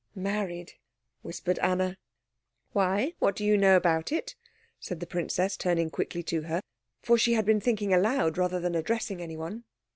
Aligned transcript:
"Married," 0.15 0.73
whispered 1.21 1.59
Anna. 1.59 1.95
"Why, 2.73 3.13
what 3.19 3.35
do 3.35 3.45
you 3.45 3.55
know 3.55 3.75
about 3.75 4.11
it?" 4.11 4.33
said 4.79 4.99
the 4.99 5.05
princess, 5.05 5.55
turning 5.55 5.91
quickly 5.91 6.23
to 6.23 6.41
her; 6.41 6.63
for 7.03 7.19
she 7.19 7.33
had 7.33 7.45
been 7.45 7.61
thinking 7.61 7.93
aloud 7.93 8.35
rather 8.35 8.59
than 8.59 8.73
addressing 8.73 9.21
anyone. 9.21 9.63